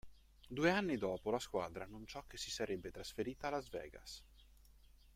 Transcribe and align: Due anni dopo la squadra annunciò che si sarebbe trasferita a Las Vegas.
Due 0.47 0.71
anni 0.71 0.97
dopo 0.97 1.29
la 1.29 1.37
squadra 1.37 1.83
annunciò 1.83 2.23
che 2.25 2.35
si 2.35 2.49
sarebbe 2.49 2.89
trasferita 2.89 3.49
a 3.49 3.49
Las 3.51 3.69
Vegas. 3.69 4.23